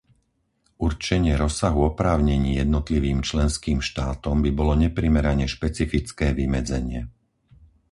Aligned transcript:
Určenie 0.87 1.33
rozsahu 1.43 1.79
oprávnení 1.91 2.51
jednotlivým 2.63 3.19
členským 3.29 3.79
štátom 3.89 4.35
by 4.45 4.49
bolo 4.59 4.73
neprimerane 4.85 5.45
špecifické 5.55 6.27
vymedzenie. 6.39 7.01